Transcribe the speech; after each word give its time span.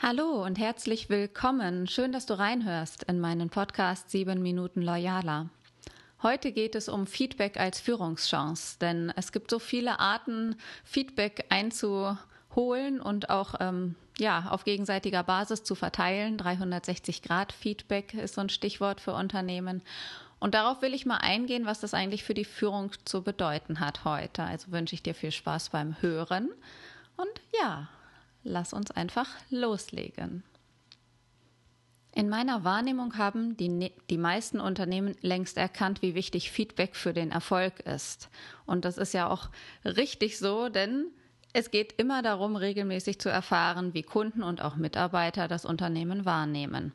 Hallo 0.00 0.44
und 0.44 0.60
herzlich 0.60 1.10
willkommen. 1.10 1.88
Schön, 1.88 2.12
dass 2.12 2.24
du 2.24 2.38
reinhörst 2.38 3.02
in 3.02 3.18
meinen 3.18 3.50
Podcast 3.50 4.12
7 4.12 4.40
Minuten 4.40 4.80
Loyaler. 4.80 5.48
Heute 6.22 6.52
geht 6.52 6.76
es 6.76 6.88
um 6.88 7.08
Feedback 7.08 7.58
als 7.58 7.80
Führungschance, 7.80 8.78
denn 8.78 9.12
es 9.16 9.32
gibt 9.32 9.50
so 9.50 9.58
viele 9.58 9.98
Arten, 9.98 10.54
Feedback 10.84 11.46
einzuholen 11.48 13.00
und 13.00 13.28
auch 13.28 13.56
ähm, 13.58 13.96
ja, 14.18 14.46
auf 14.50 14.62
gegenseitiger 14.62 15.24
Basis 15.24 15.64
zu 15.64 15.74
verteilen. 15.74 16.38
360 16.38 17.22
Grad 17.22 17.52
Feedback 17.52 18.14
ist 18.14 18.36
so 18.36 18.40
ein 18.40 18.50
Stichwort 18.50 19.00
für 19.00 19.14
Unternehmen. 19.14 19.82
Und 20.38 20.54
darauf 20.54 20.80
will 20.80 20.94
ich 20.94 21.06
mal 21.06 21.16
eingehen, 21.16 21.66
was 21.66 21.80
das 21.80 21.92
eigentlich 21.92 22.22
für 22.22 22.34
die 22.34 22.44
Führung 22.44 22.92
zu 23.04 23.24
bedeuten 23.24 23.80
hat 23.80 24.04
heute. 24.04 24.44
Also 24.44 24.70
wünsche 24.70 24.94
ich 24.94 25.02
dir 25.02 25.16
viel 25.16 25.32
Spaß 25.32 25.70
beim 25.70 26.00
Hören. 26.00 26.50
Und 27.16 27.40
ja, 27.60 27.88
lass 28.48 28.72
uns 28.72 28.90
einfach 28.90 29.28
loslegen. 29.50 30.42
In 32.14 32.28
meiner 32.28 32.64
Wahrnehmung 32.64 33.16
haben 33.16 33.56
die, 33.56 33.68
ne-, 33.68 33.92
die 34.10 34.18
meisten 34.18 34.58
Unternehmen 34.58 35.14
längst 35.20 35.56
erkannt, 35.56 36.02
wie 36.02 36.14
wichtig 36.14 36.50
Feedback 36.50 36.96
für 36.96 37.12
den 37.12 37.30
Erfolg 37.30 37.80
ist. 37.80 38.28
Und 38.66 38.84
das 38.84 38.98
ist 38.98 39.14
ja 39.14 39.28
auch 39.28 39.50
richtig 39.84 40.38
so, 40.38 40.68
denn 40.68 41.06
es 41.52 41.70
geht 41.70 41.92
immer 41.92 42.22
darum, 42.22 42.56
regelmäßig 42.56 43.20
zu 43.20 43.28
erfahren, 43.28 43.94
wie 43.94 44.02
Kunden 44.02 44.42
und 44.42 44.62
auch 44.62 44.76
Mitarbeiter 44.76 45.48
das 45.48 45.64
Unternehmen 45.64 46.24
wahrnehmen. 46.24 46.92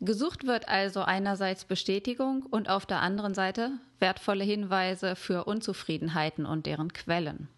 Gesucht 0.00 0.46
wird 0.46 0.68
also 0.68 1.02
einerseits 1.02 1.64
Bestätigung 1.64 2.44
und 2.44 2.70
auf 2.70 2.86
der 2.86 3.00
anderen 3.00 3.34
Seite 3.34 3.72
wertvolle 3.98 4.44
Hinweise 4.44 5.14
für 5.14 5.44
Unzufriedenheiten 5.44 6.46
und 6.46 6.64
deren 6.64 6.92
Quellen. 6.92 7.48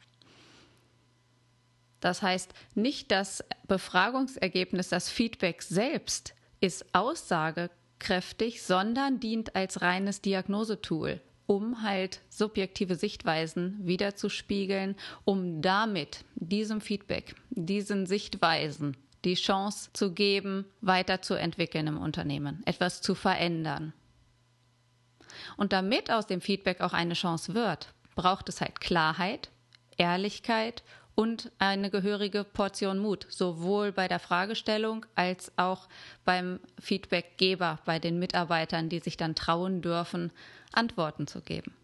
Das 2.03 2.21
heißt, 2.21 2.53
nicht 2.75 3.13
das 3.13 3.45
Befragungsergebnis, 3.69 4.89
das 4.89 5.09
Feedback 5.09 5.63
selbst 5.63 6.35
ist 6.61 6.85
aussagekräftig, 6.93 8.63
sondern 8.63 9.21
dient 9.21 9.55
als 9.55 9.83
reines 9.83 10.21
Diagnosetool, 10.21 11.21
um 11.47 11.83
halt 11.83 12.21
subjektive 12.29 12.97
Sichtweisen 12.97 13.79
wiederzuspiegeln, 13.87 14.97
um 15.25 15.63
damit 15.63 16.25
diesem 16.35 16.81
Feedback, 16.81 17.37
diesen 17.51 18.07
Sichtweisen 18.07 18.97
die 19.25 19.35
Chance 19.35 19.91
zu 19.93 20.13
geben, 20.13 20.65
weiterzuentwickeln 20.81 21.87
im 21.87 21.99
Unternehmen, 21.99 22.63
etwas 22.67 23.01
zu 23.01 23.15
verändern. 23.15 23.93
Und 25.57 25.73
damit 25.73 26.11
aus 26.11 26.27
dem 26.27 26.41
Feedback 26.41 26.81
auch 26.81 26.95
eine 26.95 27.15
Chance 27.15 27.55
wird, 27.55 27.95
braucht 28.17 28.49
es 28.49 28.61
halt 28.61 28.81
Klarheit, 28.81 29.51
Ehrlichkeit 29.97 30.83
und 31.15 31.51
eine 31.59 31.91
gehörige 31.91 32.45
Portion 32.45 32.99
Mut, 32.99 33.27
sowohl 33.29 33.93
bei 33.93 34.09
der 34.09 34.19
Fragestellung 34.19 35.07
als 35.15 35.53
auch 35.57 35.89
beim 36.25 36.61
Feedbackgeber, 36.81 37.79
bei 37.85 37.99
den 37.99 38.19
Mitarbeitern, 38.19 38.89
die 38.89 39.01
sich 39.01 39.17
dann 39.17 39.35
trauen 39.35 39.83
dürfen, 39.83 40.33
Antworten 40.73 41.27
zu 41.27 41.43
geben. 41.43 41.75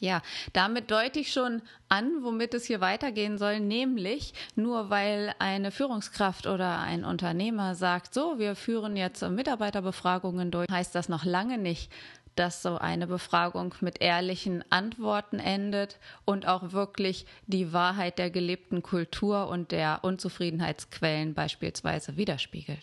Ja, 0.00 0.22
damit 0.54 0.90
deute 0.90 1.20
ich 1.20 1.32
schon 1.32 1.60
an, 1.90 2.22
womit 2.22 2.54
es 2.54 2.64
hier 2.64 2.80
weitergehen 2.80 3.36
soll, 3.36 3.60
nämlich 3.60 4.32
nur 4.54 4.88
weil 4.88 5.34
eine 5.38 5.70
Führungskraft 5.70 6.46
oder 6.46 6.78
ein 6.78 7.04
Unternehmer 7.04 7.74
sagt, 7.74 8.14
so, 8.14 8.38
wir 8.38 8.56
führen 8.56 8.96
jetzt 8.96 9.22
Mitarbeiterbefragungen 9.22 10.50
durch, 10.50 10.68
heißt 10.70 10.94
das 10.94 11.10
noch 11.10 11.24
lange 11.24 11.58
nicht, 11.58 11.92
dass 12.40 12.62
so 12.62 12.78
eine 12.78 13.06
Befragung 13.06 13.74
mit 13.82 14.00
ehrlichen 14.00 14.64
Antworten 14.70 15.38
endet 15.38 15.98
und 16.24 16.48
auch 16.48 16.72
wirklich 16.72 17.26
die 17.46 17.74
Wahrheit 17.74 18.18
der 18.18 18.30
gelebten 18.30 18.82
Kultur 18.82 19.48
und 19.48 19.72
der 19.72 20.00
Unzufriedenheitsquellen 20.04 21.34
beispielsweise 21.34 22.16
widerspiegelt. 22.16 22.80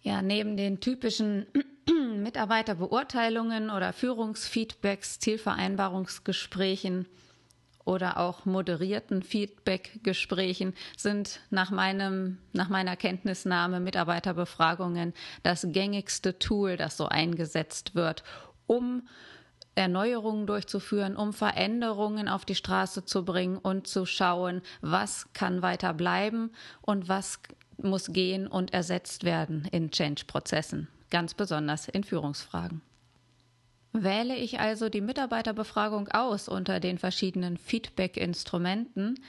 Ja, 0.00 0.22
neben 0.22 0.56
den 0.56 0.80
typischen 0.80 1.44
Mitarbeiterbeurteilungen 2.22 3.68
oder 3.68 3.92
Führungsfeedbacks, 3.92 5.18
Zielvereinbarungsgesprächen 5.18 7.06
oder 7.84 8.18
auch 8.18 8.44
moderierten 8.44 9.22
Feedback-Gesprächen 9.22 10.74
sind 10.96 11.40
nach 11.50 11.70
meinem, 11.70 12.38
nach 12.52 12.68
meiner 12.68 12.96
Kenntnisnahme 12.96 13.80
Mitarbeiterbefragungen 13.80 15.12
das 15.42 15.66
gängigste 15.70 16.38
Tool, 16.38 16.76
das 16.76 16.96
so 16.96 17.06
eingesetzt 17.06 17.94
wird, 17.94 18.24
um 18.66 19.02
Erneuerungen 19.74 20.46
durchzuführen, 20.46 21.16
um 21.16 21.32
Veränderungen 21.32 22.28
auf 22.28 22.44
die 22.44 22.54
Straße 22.54 23.04
zu 23.04 23.24
bringen 23.24 23.58
und 23.58 23.86
zu 23.86 24.06
schauen, 24.06 24.62
was 24.80 25.32
kann 25.32 25.62
weiter 25.62 25.92
bleiben 25.94 26.52
und 26.80 27.08
was 27.08 27.40
muss 27.76 28.12
gehen 28.12 28.46
und 28.46 28.72
ersetzt 28.72 29.24
werden 29.24 29.66
in 29.72 29.90
Change-Prozessen, 29.90 30.88
ganz 31.10 31.34
besonders 31.34 31.88
in 31.88 32.04
Führungsfragen. 32.04 32.82
Wähle 33.96 34.34
ich 34.34 34.58
also 34.58 34.88
die 34.88 35.00
Mitarbeiterbefragung 35.00 36.08
aus 36.08 36.48
unter 36.48 36.80
den 36.80 36.98
verschiedenen 36.98 37.56
Feedback-Instrumenten, 37.56 39.20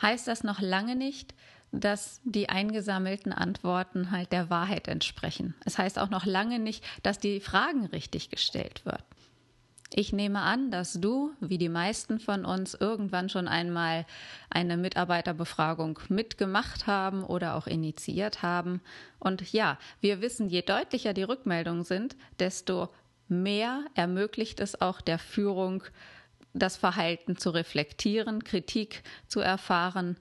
heißt 0.00 0.28
das 0.28 0.44
noch 0.44 0.60
lange 0.60 0.94
nicht, 0.94 1.34
dass 1.72 2.20
die 2.24 2.48
eingesammelten 2.48 3.32
Antworten 3.32 4.12
halt 4.12 4.30
der 4.30 4.48
Wahrheit 4.48 4.86
entsprechen. 4.86 5.54
Es 5.64 5.76
heißt 5.76 5.98
auch 5.98 6.08
noch 6.08 6.24
lange 6.24 6.60
nicht, 6.60 6.84
dass 7.02 7.18
die 7.18 7.40
Fragen 7.40 7.84
richtig 7.86 8.30
gestellt 8.30 8.86
wird. 8.86 9.04
Ich 9.92 10.12
nehme 10.12 10.40
an, 10.42 10.70
dass 10.70 10.92
du, 10.92 11.32
wie 11.40 11.58
die 11.58 11.68
meisten 11.68 12.20
von 12.20 12.44
uns, 12.44 12.74
irgendwann 12.74 13.28
schon 13.28 13.48
einmal 13.48 14.06
eine 14.48 14.76
Mitarbeiterbefragung 14.76 15.98
mitgemacht 16.08 16.86
haben 16.86 17.24
oder 17.24 17.56
auch 17.56 17.66
initiiert 17.66 18.42
haben. 18.42 18.82
Und 19.18 19.52
ja, 19.52 19.78
wir 20.00 20.20
wissen, 20.20 20.48
je 20.48 20.62
deutlicher 20.62 21.12
die 21.12 21.24
Rückmeldungen 21.24 21.82
sind, 21.82 22.16
desto 22.38 22.88
mehr 23.30 23.84
ermöglicht 23.94 24.60
es 24.60 24.80
auch 24.80 25.00
der 25.00 25.18
Führung, 25.18 25.82
das 26.52 26.76
Verhalten 26.76 27.36
zu 27.36 27.50
reflektieren, 27.50 28.44
Kritik 28.44 29.02
zu 29.28 29.40
erfahren, 29.40 30.16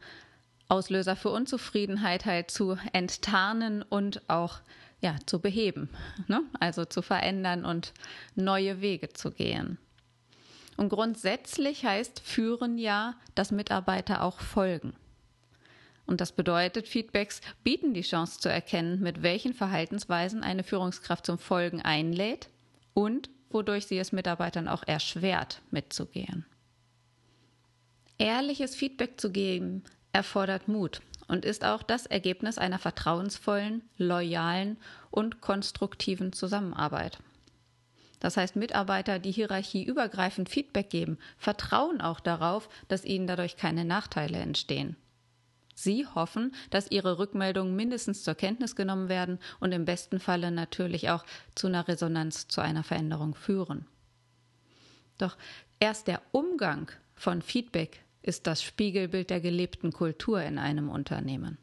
Auslöser 0.67 1.15
für 1.15 1.29
Unzufriedenheit 1.29 2.25
halt 2.25 2.51
zu 2.51 2.77
enttarnen 2.93 3.81
und 3.81 4.21
auch 4.29 4.59
ja, 5.01 5.15
zu 5.25 5.39
beheben, 5.39 5.89
ne? 6.27 6.43
also 6.59 6.85
zu 6.85 7.01
verändern 7.01 7.65
und 7.65 7.93
neue 8.35 8.81
Wege 8.81 9.09
zu 9.09 9.31
gehen. 9.31 9.79
Und 10.77 10.89
grundsätzlich 10.89 11.85
heißt 11.85 12.21
führen 12.21 12.77
ja, 12.77 13.15
dass 13.33 13.51
Mitarbeiter 13.51 14.23
auch 14.23 14.39
folgen. 14.39 14.93
Und 16.05 16.21
das 16.21 16.31
bedeutet, 16.31 16.87
Feedbacks 16.87 17.41
bieten 17.63 17.93
die 17.93 18.01
Chance 18.01 18.39
zu 18.39 18.49
erkennen, 18.49 18.99
mit 18.99 19.21
welchen 19.21 19.53
Verhaltensweisen 19.53 20.43
eine 20.43 20.63
Führungskraft 20.63 21.25
zum 21.25 21.37
Folgen 21.37 21.81
einlädt 21.81 22.49
und 22.99 23.29
wodurch 23.49 23.87
sie 23.87 23.97
es 23.97 24.11
Mitarbeitern 24.11 24.67
auch 24.67 24.83
erschwert, 24.85 25.61
mitzugehen. 25.71 26.45
Ehrliches 28.17 28.75
Feedback 28.75 29.21
zu 29.21 29.31
geben 29.31 29.83
erfordert 30.11 30.67
Mut 30.67 31.01
und 31.29 31.45
ist 31.45 31.63
auch 31.63 31.81
das 31.81 32.07
Ergebnis 32.07 32.57
einer 32.57 32.77
vertrauensvollen, 32.77 33.83
loyalen 33.97 34.75
und 35.11 35.39
konstruktiven 35.39 36.33
Zusammenarbeit. 36.33 37.19
Das 38.19 38.35
heißt, 38.35 38.57
Mitarbeiter, 38.57 39.17
die 39.17 39.31
hierarchieübergreifend 39.31 40.49
Feedback 40.49 40.89
geben, 40.89 41.17
vertrauen 41.37 42.01
auch 42.01 42.19
darauf, 42.19 42.67
dass 42.89 43.05
ihnen 43.05 43.27
dadurch 43.27 43.55
keine 43.55 43.85
Nachteile 43.85 44.39
entstehen. 44.39 44.97
Sie 45.83 46.05
hoffen, 46.05 46.53
dass 46.71 46.91
Ihre 46.91 47.19
Rückmeldungen 47.19 47.75
mindestens 47.75 48.23
zur 48.23 48.35
Kenntnis 48.35 48.75
genommen 48.75 49.07
werden 49.07 49.39
und 49.61 49.71
im 49.71 49.85
besten 49.85 50.19
Falle 50.19 50.51
natürlich 50.51 51.09
auch 51.09 51.25
zu 51.55 51.67
einer 51.67 51.87
Resonanz, 51.87 52.49
zu 52.49 52.59
einer 52.59 52.83
Veränderung 52.83 53.33
führen. 53.33 53.85
Doch 55.17 55.37
erst 55.79 56.07
der 56.07 56.21
Umgang 56.31 56.91
von 57.15 57.41
Feedback 57.41 58.03
ist 58.21 58.45
das 58.45 58.61
Spiegelbild 58.61 59.29
der 59.29 59.39
gelebten 59.39 59.93
Kultur 59.93 60.41
in 60.41 60.57
einem 60.57 60.89
Unternehmen. 60.89 61.57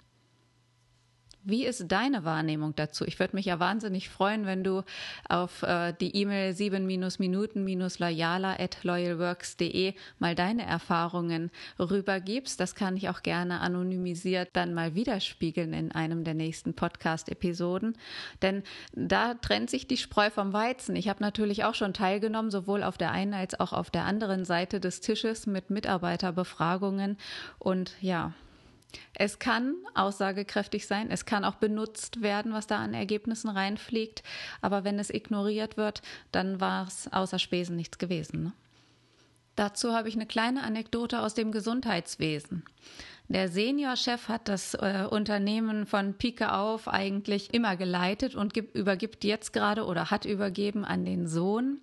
Wie 1.49 1.65
ist 1.65 1.85
deine 1.87 2.25
Wahrnehmung 2.25 2.75
dazu? 2.75 3.05
Ich 3.05 3.21
würde 3.21 3.37
mich 3.37 3.47
ja 3.47 3.61
wahnsinnig 3.61 4.09
freuen, 4.09 4.47
wenn 4.47 4.65
du 4.65 4.83
auf 5.29 5.63
äh, 5.63 5.93
die 5.93 6.17
E-Mail 6.17 6.53
7-Minuten-Loyaler 6.53 8.59
at 8.59 8.83
loyalworks.de 8.83 9.95
mal 10.19 10.35
deine 10.35 10.67
Erfahrungen 10.67 11.53
rübergibst. 11.79 12.59
Das 12.59 12.75
kann 12.75 12.97
ich 12.97 13.09
auch 13.11 13.23
gerne 13.23 13.61
anonymisiert 13.61 14.49
dann 14.55 14.75
mal 14.75 14.97
widerspiegeln 14.97 15.73
in 15.73 15.93
einem 15.93 16.25
der 16.25 16.35
nächsten 16.35 16.75
Podcast-Episoden. 16.75 17.97
Denn 18.43 18.65
da 18.93 19.35
trennt 19.35 19.71
sich 19.71 19.87
die 19.87 19.99
Spreu 19.99 20.31
vom 20.31 20.53
Weizen. 20.53 20.97
Ich 20.97 21.09
habe 21.09 21.23
natürlich 21.23 21.63
auch 21.63 21.77
schon 21.77 21.95
teilgenommen, 21.95 22.51
sowohl 22.51 22.83
auf 22.83 22.99
der 22.99 23.13
einen 23.13 23.35
als 23.35 23.61
auch 23.61 23.73
auf 23.73 23.91
der 23.91 24.05
anderen 24.05 24.45
Seite 24.45 24.81
des 24.81 25.01
Tisches 25.01 25.47
mit 25.47 25.71
Mitarbeiterbefragungen. 25.71 27.17
Und 27.61 27.93
ja, 28.01 28.33
es 29.15 29.39
kann 29.39 29.75
aussagekräftig 29.95 30.87
sein, 30.87 31.11
es 31.11 31.25
kann 31.25 31.45
auch 31.45 31.57
benutzt 31.57 32.23
werden, 32.23 32.53
was 32.53 32.67
da 32.67 32.79
an 32.79 32.95
Ergebnissen 32.95 33.49
reinfliegt, 33.49 34.23
aber 34.61 34.85
wenn 34.85 34.99
es 34.99 35.11
ignoriert 35.11 35.77
wird, 35.77 36.03
dann 36.33 36.61
war 36.61 36.87
es 36.87 37.13
außer 37.13 37.39
Spesen 37.39 37.77
nichts 37.77 37.99
gewesen. 37.99 38.45
Ne? 38.45 38.53
Dazu 39.57 39.95
habe 39.95 40.09
ich 40.09 40.15
eine 40.15 40.27
kleine 40.27 40.63
Anekdote 40.63 41.21
aus 41.21 41.33
dem 41.33 41.51
Gesundheitswesen. 41.51 42.63
Der 43.29 43.49
Seniorchef 43.49 44.29
hat 44.29 44.49
das 44.49 44.75
äh, 44.75 45.07
Unternehmen 45.11 45.87
von 45.87 46.15
Pike 46.15 46.53
auf 46.53 46.87
eigentlich 46.87 47.53
immer 47.53 47.77
geleitet 47.77 48.37
und 48.37 48.55
gibt, 48.55 48.77
übergibt 48.77 49.25
jetzt 49.25 49.53
gerade 49.53 49.85
oder 49.85 50.11
hat 50.11 50.27
übergeben 50.27 50.85
an 50.85 51.05
den 51.05 51.27
Sohn. 51.27 51.81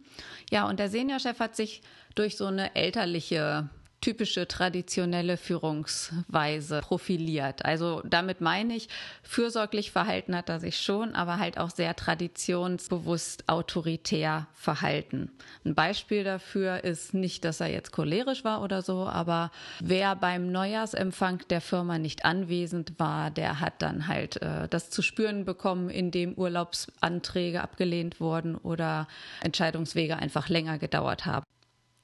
Ja, 0.52 0.70
und 0.70 0.80
der 0.80 0.90
Seniorchef 0.90 1.40
hat 1.40 1.56
sich 1.56 1.82
durch 2.16 2.38
so 2.38 2.46
eine 2.46 2.76
elterliche 2.76 3.70
typische 4.04 4.50
traditionelle 4.50 5.38
Führungsweise 5.38 6.82
profiliert. 6.82 7.64
Also 7.64 8.02
damit 8.04 8.42
meine 8.42 8.76
ich, 8.76 8.90
fürsorglich 9.24 9.92
verhalten 9.92 10.36
hat 10.36 10.50
er 10.50 10.60
sich 10.60 10.78
schon, 10.82 11.16
aber 11.16 11.40
halt 11.40 11.58
auch 11.58 11.70
sehr 11.70 11.96
traditionsbewusst 11.96 13.48
autoritär 13.48 14.48
verhalten. 14.54 15.32
Ein 15.64 15.74
Beispiel 15.74 16.26
dafür 16.26 16.84
ist 16.84 17.14
nicht, 17.14 17.46
dass 17.46 17.62
er 17.62 17.68
jetzt 17.68 17.94
cholerisch 17.94 18.44
war 18.44 18.62
oder 18.62 18.82
so, 18.82 19.08
aber 19.08 19.52
wer 19.80 20.18
beim 20.18 20.52
Neujahrsempfang 20.52 21.40
der 21.50 21.62
Firma 21.62 21.98
nicht 21.98 22.26
anwesend 22.26 23.00
war, 23.00 23.32
der 23.32 23.62
hat 23.62 23.82
dann 23.82 24.10
halt 24.10 24.42
äh, 24.42 24.68
das 24.68 24.90
zu 24.90 25.02
spüren 25.02 25.46
bekommen, 25.46 25.90
indem 25.90 26.34
Urlaubsanträge 26.34 27.62
abgelehnt 27.62 28.20
wurden 28.20 28.56
oder 28.56 29.08
Entscheidungswege 29.42 30.18
einfach 30.18 30.50
länger 30.50 30.78
gedauert 30.78 31.26
haben. 31.26 31.46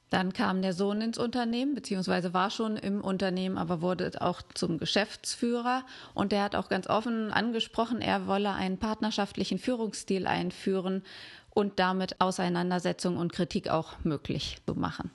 Dann 0.09 0.33
kam 0.33 0.61
der 0.63 0.73
Sohn 0.73 1.01
ins 1.01 1.19
Unternehmen, 1.19 1.75
beziehungsweise 1.75 2.33
war 2.33 2.49
schon 2.49 2.77
im 2.77 3.01
Unternehmen, 3.01 3.57
aber 3.57 3.81
wurde 3.81 4.11
auch 4.21 4.41
zum 4.55 4.79
Geschäftsführer. 4.79 5.83
Und 6.15 6.31
der 6.31 6.43
hat 6.43 6.55
auch 6.55 6.67
ganz 6.67 6.87
offen 6.87 7.31
angesprochen, 7.31 8.01
er 8.01 8.25
wolle 8.25 8.53
einen 8.53 8.79
partnerschaftlichen 8.79 9.59
Führungsstil 9.59 10.25
einführen 10.25 11.03
und 11.51 11.79
damit 11.79 12.19
Auseinandersetzung 12.21 13.17
und 13.17 13.33
Kritik 13.33 13.69
auch 13.69 14.03
möglich 14.03 14.57
zu 14.65 14.73
machen. 14.73 15.11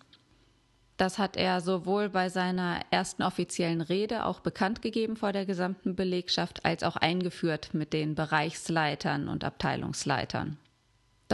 Das 0.96 1.18
hat 1.18 1.36
er 1.36 1.60
sowohl 1.60 2.08
bei 2.08 2.28
seiner 2.28 2.78
ersten 2.92 3.24
offiziellen 3.24 3.80
Rede 3.80 4.26
auch 4.26 4.38
bekannt 4.38 4.80
gegeben 4.80 5.16
vor 5.16 5.32
der 5.32 5.44
gesamten 5.44 5.96
Belegschaft, 5.96 6.64
als 6.64 6.84
auch 6.84 6.94
eingeführt 6.94 7.70
mit 7.74 7.92
den 7.92 8.14
Bereichsleitern 8.14 9.26
und 9.26 9.42
Abteilungsleitern. 9.42 10.56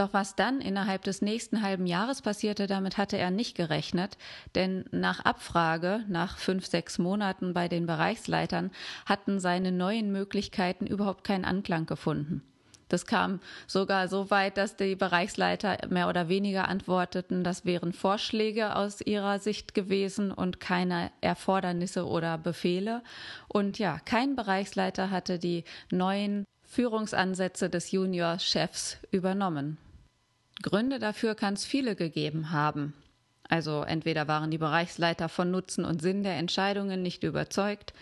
Doch 0.01 0.13
was 0.13 0.35
dann 0.35 0.61
innerhalb 0.61 1.03
des 1.03 1.21
nächsten 1.21 1.61
halben 1.61 1.85
Jahres 1.85 2.23
passierte, 2.23 2.65
damit 2.65 2.97
hatte 2.97 3.19
er 3.19 3.29
nicht 3.29 3.55
gerechnet, 3.55 4.17
denn 4.55 4.83
nach 4.89 5.19
Abfrage, 5.19 6.03
nach 6.07 6.39
fünf, 6.39 6.65
sechs 6.65 6.97
Monaten 6.97 7.53
bei 7.53 7.67
den 7.67 7.85
Bereichsleitern, 7.85 8.71
hatten 9.05 9.39
seine 9.39 9.71
neuen 9.71 10.11
Möglichkeiten 10.11 10.87
überhaupt 10.87 11.23
keinen 11.23 11.45
Anklang 11.45 11.85
gefunden. 11.85 12.41
Das 12.89 13.05
kam 13.05 13.41
sogar 13.67 14.07
so 14.07 14.31
weit, 14.31 14.57
dass 14.57 14.75
die 14.75 14.95
Bereichsleiter 14.95 15.77
mehr 15.89 16.09
oder 16.09 16.29
weniger 16.29 16.67
antworteten, 16.67 17.43
das 17.43 17.63
wären 17.63 17.93
Vorschläge 17.93 18.75
aus 18.75 19.01
ihrer 19.01 19.37
Sicht 19.37 19.75
gewesen 19.75 20.31
und 20.31 20.59
keine 20.59 21.11
Erfordernisse 21.21 22.07
oder 22.07 22.39
Befehle. 22.39 23.03
Und 23.47 23.77
ja, 23.77 23.99
kein 24.03 24.35
Bereichsleiter 24.35 25.11
hatte 25.11 25.37
die 25.37 25.63
neuen 25.91 26.47
Führungsansätze 26.65 27.69
des 27.69 27.91
Junior-Chefs 27.91 28.97
übernommen. 29.11 29.77
Gründe 30.61 30.99
dafür 30.99 31.35
kann 31.35 31.53
es 31.55 31.65
viele 31.65 31.95
gegeben 31.95 32.51
haben. 32.51 32.93
Also 33.47 33.81
entweder 33.83 34.27
waren 34.27 34.51
die 34.51 34.57
Bereichsleiter 34.57 35.27
von 35.27 35.51
Nutzen 35.51 35.83
und 35.83 36.01
Sinn 36.01 36.23
der 36.23 36.37
Entscheidungen 36.37 37.01
nicht 37.01 37.23
überzeugt 37.23 37.93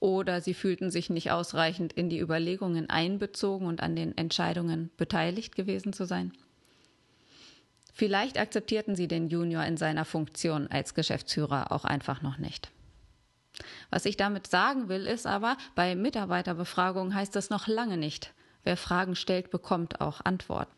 oder 0.00 0.40
sie 0.40 0.54
fühlten 0.54 0.90
sich 0.90 1.10
nicht 1.10 1.30
ausreichend 1.30 1.92
in 1.92 2.08
die 2.08 2.18
Überlegungen 2.18 2.90
einbezogen 2.90 3.66
und 3.66 3.82
an 3.82 3.96
den 3.96 4.16
Entscheidungen 4.16 4.90
beteiligt 4.96 5.54
gewesen 5.54 5.92
zu 5.92 6.04
sein. 6.04 6.32
Vielleicht 7.92 8.38
akzeptierten 8.38 8.94
sie 8.94 9.08
den 9.08 9.28
Junior 9.28 9.64
in 9.64 9.78
seiner 9.78 10.04
Funktion 10.04 10.66
als 10.66 10.94
Geschäftsführer 10.94 11.72
auch 11.72 11.84
einfach 11.84 12.20
noch 12.20 12.36
nicht. 12.36 12.70
Was 13.88 14.04
ich 14.04 14.18
damit 14.18 14.48
sagen 14.48 14.90
will, 14.90 15.06
ist 15.06 15.26
aber, 15.26 15.56
bei 15.74 15.94
Mitarbeiterbefragungen 15.94 17.14
heißt 17.14 17.34
das 17.34 17.48
noch 17.48 17.68
lange 17.68 17.96
nicht. 17.96 18.34
Wer 18.64 18.76
Fragen 18.76 19.16
stellt, 19.16 19.50
bekommt 19.50 20.02
auch 20.02 20.20
Antworten. 20.22 20.75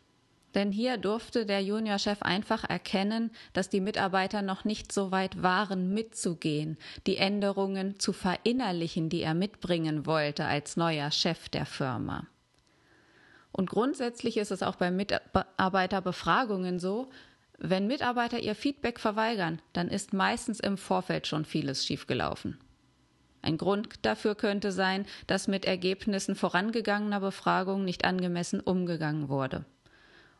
Denn 0.55 0.71
hier 0.71 0.97
durfte 0.97 1.45
der 1.45 1.61
Juniorchef 1.61 2.23
einfach 2.23 2.63
erkennen, 2.67 3.31
dass 3.53 3.69
die 3.69 3.81
Mitarbeiter 3.81 4.41
noch 4.41 4.65
nicht 4.65 4.91
so 4.91 5.11
weit 5.11 5.43
waren, 5.43 5.93
mitzugehen, 5.93 6.77
die 7.05 7.17
Änderungen 7.17 7.99
zu 7.99 8.13
verinnerlichen, 8.13 9.09
die 9.09 9.21
er 9.21 9.35
mitbringen 9.35 10.05
wollte 10.05 10.45
als 10.45 10.75
neuer 10.75 11.11
Chef 11.11 11.49
der 11.49 11.65
Firma. 11.65 12.25
Und 13.51 13.69
grundsätzlich 13.69 14.37
ist 14.37 14.51
es 14.51 14.63
auch 14.63 14.75
bei 14.75 14.89
Mitarbeiterbefragungen 14.91 16.79
so, 16.79 17.09
wenn 17.57 17.87
Mitarbeiter 17.87 18.39
ihr 18.39 18.55
Feedback 18.55 18.99
verweigern, 18.99 19.61
dann 19.73 19.89
ist 19.89 20.13
meistens 20.13 20.59
im 20.59 20.77
Vorfeld 20.77 21.27
schon 21.27 21.45
vieles 21.45 21.85
schiefgelaufen. 21.85 22.57
Ein 23.41 23.57
Grund 23.57 23.89
dafür 24.01 24.35
könnte 24.35 24.71
sein, 24.71 25.05
dass 25.27 25.47
mit 25.47 25.65
Ergebnissen 25.65 26.35
vorangegangener 26.35 27.19
Befragungen 27.19 27.85
nicht 27.85 28.05
angemessen 28.05 28.59
umgegangen 28.59 29.29
wurde. 29.29 29.65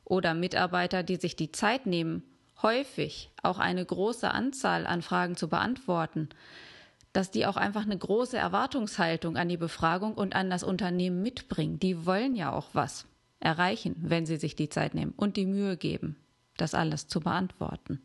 Oder 0.09 0.33
Mitarbeiter, 0.33 1.03
die 1.03 1.15
sich 1.15 1.37
die 1.37 1.53
Zeit 1.53 1.85
nehmen, 1.85 2.23
häufig 2.61 3.29
auch 3.43 3.59
eine 3.59 3.85
große 3.85 4.29
Anzahl 4.29 4.85
an 4.85 5.01
Fragen 5.01 5.37
zu 5.37 5.47
beantworten, 5.47 6.27
dass 7.13 7.31
die 7.31 7.45
auch 7.45 7.57
einfach 7.57 7.83
eine 7.83 7.97
große 7.97 8.35
Erwartungshaltung 8.35 9.37
an 9.37 9.47
die 9.47 9.57
Befragung 9.57 10.15
und 10.15 10.35
an 10.35 10.49
das 10.49 10.63
Unternehmen 10.63 11.21
mitbringen. 11.21 11.79
Die 11.79 12.05
wollen 12.05 12.35
ja 12.35 12.51
auch 12.51 12.69
was 12.73 13.05
erreichen, 13.39 13.95
wenn 13.99 14.25
sie 14.25 14.37
sich 14.37 14.55
die 14.55 14.69
Zeit 14.69 14.95
nehmen 14.95 15.13
und 15.15 15.37
die 15.37 15.45
Mühe 15.45 15.77
geben, 15.77 16.17
das 16.57 16.73
alles 16.73 17.07
zu 17.07 17.19
beantworten. 17.19 18.01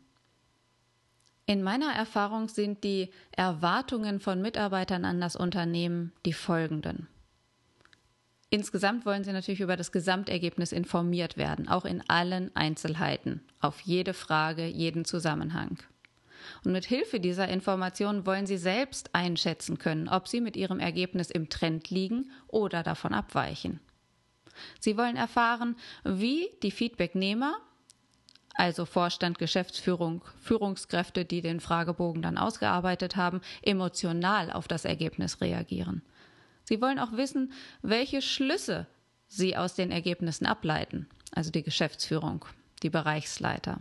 In 1.47 1.63
meiner 1.63 1.91
Erfahrung 1.91 2.49
sind 2.49 2.83
die 2.83 3.09
Erwartungen 3.31 4.19
von 4.19 4.41
Mitarbeitern 4.41 5.05
an 5.05 5.19
das 5.19 5.35
Unternehmen 5.35 6.11
die 6.25 6.33
folgenden. 6.33 7.07
Insgesamt 8.49 9.05
wollen 9.05 9.23
sie 9.23 9.31
natürlich 9.31 9.59
über 9.59 9.75
das 9.75 9.91
Gesamtergebnis 9.91 10.71
informiert 10.71 11.37
werden, 11.37 11.67
auch 11.67 11.85
in 11.85 12.07
allen 12.09 12.55
Einzelheiten, 12.55 13.41
auf 13.59 13.81
jede 13.81 14.13
Frage, 14.13 14.65
jeden 14.65 15.03
Zusammenhang. 15.03 15.77
Und 16.63 16.71
mit 16.71 16.85
Hilfe 16.85 17.19
dieser 17.19 17.47
Informationen 17.49 18.25
wollen 18.25 18.45
sie 18.45 18.57
selbst 18.57 19.13
einschätzen 19.13 19.79
können, 19.79 20.07
ob 20.07 20.27
sie 20.27 20.41
mit 20.41 20.55
ihrem 20.55 20.79
Ergebnis 20.79 21.31
im 21.31 21.49
Trend 21.49 21.89
liegen 21.89 22.31
oder 22.47 22.83
davon 22.83 23.13
abweichen. 23.13 23.79
Sie 24.79 24.95
wollen 24.95 25.17
erfahren, 25.17 25.75
wie 26.03 26.47
die 26.61 26.71
Feedbacknehmer 26.71 27.55
also 28.55 28.85
Vorstand, 28.85 29.37
Geschäftsführung, 29.37 30.23
Führungskräfte, 30.39 31.25
die 31.25 31.41
den 31.41 31.59
Fragebogen 31.59 32.21
dann 32.21 32.37
ausgearbeitet 32.37 33.15
haben, 33.15 33.41
emotional 33.61 34.51
auf 34.51 34.67
das 34.67 34.85
Ergebnis 34.85 35.41
reagieren. 35.41 36.01
Sie 36.65 36.81
wollen 36.81 36.99
auch 36.99 37.13
wissen, 37.13 37.53
welche 37.81 38.21
Schlüsse 38.21 38.87
sie 39.27 39.55
aus 39.55 39.75
den 39.75 39.91
Ergebnissen 39.91 40.45
ableiten, 40.45 41.07
also 41.31 41.51
die 41.51 41.63
Geschäftsführung, 41.63 42.45
die 42.83 42.89
Bereichsleiter. 42.89 43.79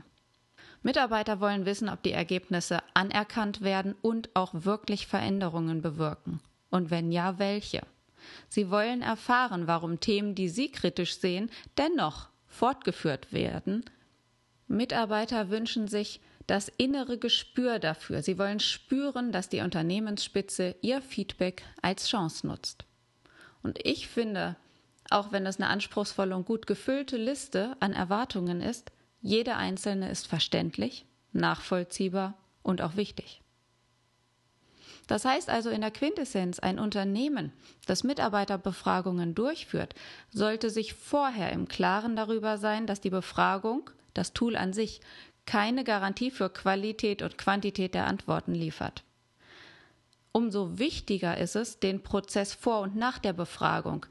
Mitarbeiter 0.83 1.41
wollen 1.41 1.65
wissen, 1.65 1.89
ob 1.89 2.03
die 2.03 2.13
Ergebnisse 2.13 2.83
anerkannt 2.93 3.63
werden 3.63 3.95
und 4.03 4.29
auch 4.35 4.53
wirklich 4.53 5.07
Veränderungen 5.07 5.81
bewirken. 5.81 6.41
Und 6.71 6.91
wenn 6.91 7.11
ja, 7.11 7.39
welche. 7.39 7.83
Sie 8.49 8.71
wollen 8.71 9.01
erfahren, 9.01 9.67
warum 9.67 10.01
Themen, 10.01 10.35
die 10.35 10.49
sie 10.49 10.71
kritisch 10.71 11.19
sehen, 11.19 11.51
dennoch 11.79 12.29
fortgeführt 12.47 13.33
werden, 13.33 13.85
Mitarbeiter 14.69 15.51
wünschen 15.51 15.89
sich 15.89 16.21
das 16.47 16.69
innere 16.77 17.19
Gespür 17.19 17.79
dafür. 17.79 18.23
Sie 18.23 18.39
wollen 18.39 18.61
spüren, 18.61 19.33
dass 19.33 19.49
die 19.49 19.61
Unternehmensspitze 19.61 20.77
ihr 20.83 21.01
Feedback 21.01 21.63
als 21.81 22.09
Chance 22.09 22.47
nutzt. 22.47 22.85
Und 23.63 23.79
ich 23.85 24.09
finde, 24.09 24.57
auch 25.11 25.33
wenn 25.33 25.47
es 25.47 25.59
eine 25.59 25.69
anspruchsvolle 25.69 26.37
und 26.37 26.47
gut 26.47 26.67
gefüllte 26.67 27.17
Liste 27.17 27.77
an 27.81 27.93
Erwartungen 27.93 28.61
ist, 28.61 28.93
jede 29.21 29.57
einzelne 29.57 30.11
ist 30.11 30.27
verständlich, 30.27 31.07
nachvollziehbar 31.33 32.35
und 32.63 32.83
auch 32.83 32.97
wichtig. 32.97 33.41
Das 35.07 35.25
heißt 35.25 35.51
also 35.51 35.71
in 35.71 35.83
der 35.83 35.91
Quintessenz, 35.91 36.59
ein 36.59 36.79
Unternehmen, 36.79 37.53
das 37.87 38.05
Mitarbeiterbefragungen 38.05 39.35
durchführt, 39.35 39.95
sollte 40.31 40.71
sich 40.71 40.95
vorher 40.95 41.53
im 41.53 41.69
Klaren 41.69 42.17
darüber 42.17 42.57
sein, 42.57 42.87
dass 42.87 43.01
die 43.01 43.11
Befragung 43.11 43.91
das 44.15 44.33
Tool 44.33 44.57
an 44.57 44.73
sich, 44.73 45.01
keine 45.47 45.85
Garantie 45.85 46.31
für 46.31 46.51
Qualität 46.51 47.23
und 47.23 47.39
Quantität 47.39 47.95
der 47.95 48.07
Antworten 48.07 48.55
liefert. 48.55 49.03
Umso 50.33 50.79
wichtiger 50.79 51.39
ist 51.39 51.55
es, 51.55 51.79
den 51.79 52.03
Prozess 52.03 52.55
vor 52.55 52.81
und 52.81 52.97
nach 52.97 53.19
der 53.19 53.33
Befragung 53.33 54.07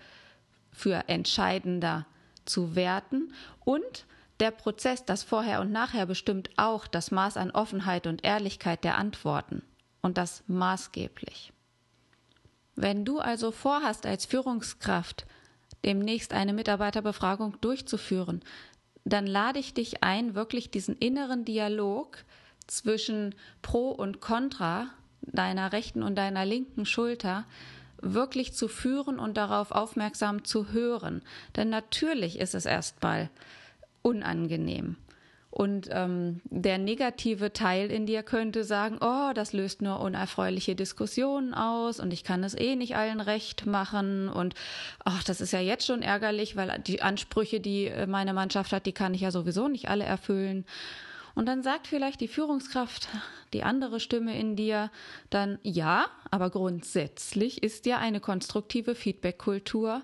für 0.72 1.04
entscheidender 1.08 2.06
zu 2.46 2.76
werten 2.76 3.34
und 3.66 4.06
der 4.40 4.52
Prozess, 4.52 5.06
das 5.06 5.24
Vorher 5.24 5.62
und 5.62 5.72
Nachher, 5.72 6.06
bestimmt 6.06 6.50
auch 6.58 6.88
das 6.88 7.12
Maß 7.12 7.38
an 7.38 7.52
Offenheit 7.52 8.08
und 8.08 8.24
Ehrlichkeit 8.24 8.84
der 8.84 8.98
Antworten 8.98 9.62
und 10.02 10.18
das 10.18 10.44
maßgeblich. 10.48 11.54
Wenn 12.76 13.06
du 13.06 13.20
also 13.20 13.52
vorhast, 13.52 14.06
als 14.06 14.26
Führungskraft 14.26 15.26
demnächst 15.86 16.34
eine 16.34 16.54
Mitarbeiterbefragung 16.54 17.60
durchzuführen, 17.62 18.42
dann 19.06 19.28
lade 19.28 19.60
ich 19.60 19.74
dich 19.74 20.04
ein, 20.04 20.36
wirklich 20.36 20.72
diesen 20.72 20.96
inneren 20.98 21.46
Dialog 21.46 22.24
zwischen 22.68 23.36
Pro 23.62 23.90
und 23.90 24.22
Contra 24.22 24.88
deiner 25.22 25.72
rechten 25.72 26.04
und 26.04 26.16
deiner 26.16 26.46
linken 26.46 26.86
Schulter 26.86 27.46
wirklich 28.02 28.54
zu 28.54 28.68
führen 28.68 29.20
und 29.20 29.38
darauf 29.38 29.72
aufmerksam 29.72 30.44
zu 30.44 30.72
hören. 30.72 31.22
Denn 31.56 31.70
natürlich 31.70 32.40
ist 32.40 32.54
es 32.54 32.66
erstmal 32.66 33.30
unangenehm. 34.02 34.98
Und 35.54 35.88
ähm, 35.92 36.42
der 36.46 36.80
negative 36.80 37.54
Teil 37.54 37.92
in 37.92 38.08
dir 38.08 38.24
könnte 38.24 38.64
sagen, 38.64 38.98
oh, 39.02 39.34
das 39.36 39.54
löst 39.54 39.84
nur 39.84 40.00
unerfreuliche 40.00 40.76
Diskussionen 40.76 41.54
aus 41.54 42.00
und 42.00 42.12
ich 42.12 42.24
kann 42.24 42.44
es 42.44 42.56
eh 42.56 42.76
nicht 42.76 42.96
allen 42.96 43.22
recht 43.22 43.68
machen 43.68 44.30
und 44.30 44.56
ach, 45.06 45.24
das 45.24 45.42
ist 45.42 45.54
ja 45.54 45.60
jetzt 45.60 45.86
schon 45.86 46.02
ärgerlich, 46.02 46.56
weil 46.56 46.82
die 46.88 47.04
Ansprüche, 47.04 47.60
die 47.60 47.86
äh, 47.86 48.08
meine 48.08 48.34
Mannschaft 48.34 48.72
hat, 48.72 48.88
die 48.88 48.94
kann 48.94 49.14
ich 49.14 49.22
ja 49.22 49.30
sowieso 49.30 49.68
nicht 49.68 49.90
alle 49.90 50.06
erfüllen. 50.06 50.66
Und 51.36 51.46
dann 51.46 51.62
sagt 51.62 51.86
vielleicht 51.86 52.22
die 52.22 52.28
Führungskraft, 52.28 53.08
die 53.54 53.62
andere 53.62 54.00
Stimme 54.00 54.36
in 54.36 54.56
dir, 54.56 54.90
dann 55.30 55.60
ja, 55.62 56.08
aber 56.32 56.50
grundsätzlich 56.50 57.62
ist 57.62 57.86
ja 57.86 58.00
eine 58.00 58.22
konstruktive 58.22 58.96
Feedback-Kultur 58.96 60.02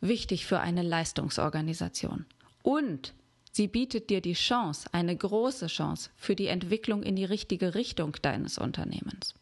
wichtig 0.00 0.46
für 0.46 0.60
eine 0.60 0.82
Leistungsorganisation. 0.82 2.24
Und 2.62 3.14
Sie 3.56 3.68
bietet 3.68 4.10
dir 4.10 4.20
die 4.20 4.34
Chance, 4.34 4.86
eine 4.92 5.16
große 5.16 5.68
Chance 5.68 6.10
für 6.14 6.36
die 6.36 6.48
Entwicklung 6.48 7.02
in 7.02 7.16
die 7.16 7.24
richtige 7.24 7.74
Richtung 7.74 8.14
deines 8.20 8.58
Unternehmens. 8.58 9.32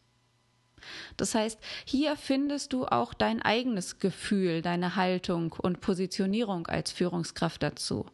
Das 1.16 1.35
heißt, 1.35 1.59
hier 1.85 2.14
findest 2.14 2.73
du 2.73 2.87
auch 2.87 3.12
dein 3.12 3.42
eigenes 3.42 3.99
Gefühl, 3.99 4.62
deine 4.62 4.94
Haltung 4.94 5.50
und 5.54 5.80
Positionierung 5.80 6.68
als 6.68 6.92
Führungskraft 6.92 7.64
dazu. 7.64 8.06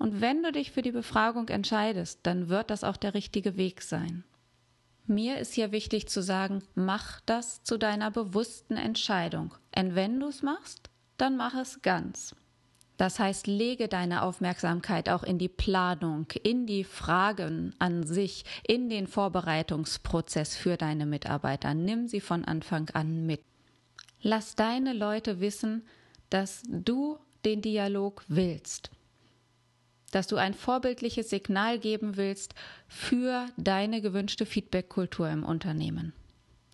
Und 0.00 0.20
wenn 0.20 0.42
du 0.42 0.50
dich 0.50 0.72
für 0.72 0.82
die 0.82 0.90
Befragung 0.90 1.48
entscheidest, 1.48 2.18
dann 2.24 2.48
wird 2.48 2.68
das 2.68 2.82
auch 2.82 2.96
der 2.96 3.14
richtige 3.14 3.56
Weg 3.56 3.82
sein. 3.82 4.24
Mir 5.06 5.38
ist 5.38 5.54
hier 5.54 5.70
wichtig 5.70 6.08
zu 6.08 6.24
sagen, 6.24 6.64
mach 6.74 7.20
das 7.20 7.62
zu 7.62 7.78
deiner 7.78 8.10
bewussten 8.10 8.76
Entscheidung. 8.76 9.54
Und 9.76 9.94
wenn 9.94 10.18
du 10.18 10.26
es 10.26 10.42
machst, 10.42 10.90
dann 11.18 11.36
mach 11.36 11.54
es 11.54 11.82
ganz. 11.82 12.34
Das 13.00 13.18
heißt, 13.18 13.46
lege 13.46 13.88
deine 13.88 14.20
Aufmerksamkeit 14.20 15.08
auch 15.08 15.22
in 15.22 15.38
die 15.38 15.48
Planung, 15.48 16.26
in 16.42 16.66
die 16.66 16.84
Fragen 16.84 17.74
an 17.78 18.02
sich, 18.02 18.44
in 18.68 18.90
den 18.90 19.06
Vorbereitungsprozess 19.06 20.54
für 20.54 20.76
deine 20.76 21.06
Mitarbeiter. 21.06 21.72
Nimm 21.72 22.08
sie 22.08 22.20
von 22.20 22.44
Anfang 22.44 22.90
an 22.90 23.24
mit. 23.24 23.40
Lass 24.20 24.54
deine 24.54 24.92
Leute 24.92 25.40
wissen, 25.40 25.86
dass 26.28 26.60
du 26.68 27.16
den 27.46 27.62
Dialog 27.62 28.22
willst, 28.28 28.90
dass 30.10 30.26
du 30.26 30.36
ein 30.36 30.52
vorbildliches 30.52 31.30
Signal 31.30 31.78
geben 31.78 32.18
willst 32.18 32.54
für 32.86 33.46
deine 33.56 34.02
gewünschte 34.02 34.44
Feedback-Kultur 34.44 35.30
im 35.30 35.42
Unternehmen. 35.42 36.12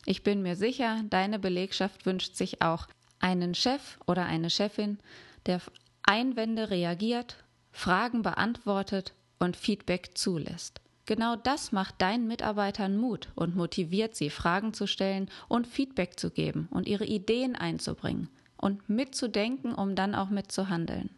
Ich 0.06 0.24
bin 0.24 0.42
mir 0.42 0.56
sicher, 0.56 1.04
deine 1.08 1.38
Belegschaft 1.38 2.04
wünscht 2.04 2.34
sich 2.34 2.62
auch 2.62 2.88
einen 3.20 3.54
Chef 3.54 4.00
oder 4.08 4.24
eine 4.26 4.50
Chefin, 4.50 4.98
der 5.46 5.60
Einwände 6.06 6.70
reagiert, 6.70 7.36
Fragen 7.72 8.22
beantwortet 8.22 9.12
und 9.38 9.56
Feedback 9.56 10.12
zulässt. 10.14 10.80
Genau 11.04 11.36
das 11.36 11.72
macht 11.72 12.00
deinen 12.00 12.26
Mitarbeitern 12.26 12.96
Mut 12.96 13.28
und 13.34 13.54
motiviert 13.54 14.16
sie, 14.16 14.30
Fragen 14.30 14.72
zu 14.72 14.86
stellen 14.86 15.28
und 15.48 15.66
Feedback 15.66 16.18
zu 16.18 16.30
geben 16.30 16.68
und 16.70 16.88
ihre 16.88 17.04
Ideen 17.04 17.54
einzubringen 17.54 18.28
und 18.56 18.88
mitzudenken, 18.88 19.74
um 19.74 19.94
dann 19.94 20.14
auch 20.14 20.30
mitzuhandeln. 20.30 21.10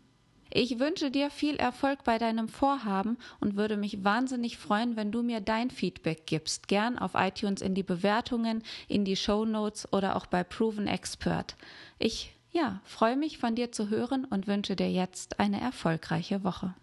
Ich 0.50 0.78
wünsche 0.78 1.10
dir 1.10 1.30
viel 1.30 1.56
Erfolg 1.56 2.04
bei 2.04 2.16
deinem 2.16 2.48
Vorhaben 2.48 3.18
und 3.40 3.56
würde 3.56 3.76
mich 3.76 4.02
wahnsinnig 4.02 4.56
freuen, 4.56 4.96
wenn 4.96 5.12
du 5.12 5.22
mir 5.22 5.40
dein 5.40 5.70
Feedback 5.70 6.26
gibst. 6.26 6.68
Gern 6.68 6.98
auf 6.98 7.12
iTunes 7.14 7.60
in 7.60 7.74
die 7.74 7.82
Bewertungen, 7.82 8.62
in 8.88 9.04
die 9.04 9.16
Show 9.16 9.44
Notes 9.44 9.92
oder 9.92 10.16
auch 10.16 10.24
bei 10.24 10.44
Proven 10.44 10.86
Expert. 10.86 11.56
Ich 11.98 12.34
ja, 12.58 12.80
freue 12.84 13.16
mich 13.16 13.38
von 13.38 13.54
dir 13.54 13.70
zu 13.70 13.88
hören 13.88 14.24
und 14.24 14.48
wünsche 14.48 14.74
dir 14.74 14.90
jetzt 14.90 15.38
eine 15.38 15.60
erfolgreiche 15.60 16.42
Woche. 16.42 16.74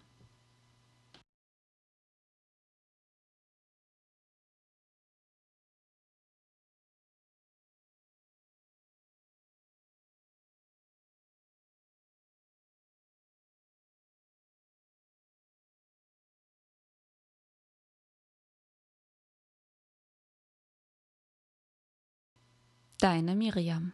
Deine 22.98 23.36
Miriam 23.36 23.92